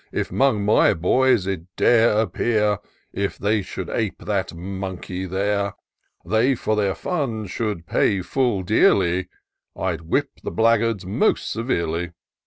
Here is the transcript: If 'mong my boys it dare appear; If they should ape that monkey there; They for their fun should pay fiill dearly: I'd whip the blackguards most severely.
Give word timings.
If 0.11 0.29
'mong 0.31 0.61
my 0.65 0.95
boys 0.95 1.45
it 1.45 1.67
dare 1.75 2.19
appear; 2.19 2.79
If 3.13 3.37
they 3.37 3.61
should 3.61 3.87
ape 3.91 4.25
that 4.25 4.51
monkey 4.55 5.27
there; 5.27 5.75
They 6.25 6.55
for 6.55 6.75
their 6.75 6.95
fun 6.95 7.45
should 7.45 7.85
pay 7.85 8.17
fiill 8.21 8.65
dearly: 8.65 9.29
I'd 9.75 10.01
whip 10.01 10.31
the 10.43 10.49
blackguards 10.49 11.05
most 11.05 11.51
severely. 11.51 12.13